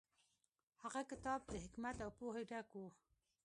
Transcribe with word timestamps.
هغه 0.81 1.01
کتاب 1.11 1.39
د 1.51 1.53
حکمت 1.63 1.97
او 2.05 2.09
پوهې 2.17 2.43
ډک 2.49 2.69
و. 2.75 2.79